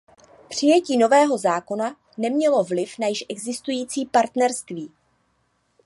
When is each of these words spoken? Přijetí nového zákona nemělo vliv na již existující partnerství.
Přijetí 0.49 0.97
nového 0.97 1.37
zákona 1.37 1.95
nemělo 2.17 2.63
vliv 2.63 2.99
na 2.99 3.07
již 3.07 3.25
existující 3.29 4.05
partnerství. 4.05 4.91